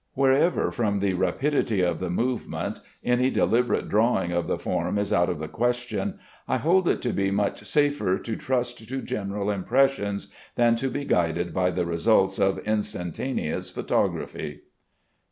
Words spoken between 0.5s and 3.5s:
from the rapidity of the movement any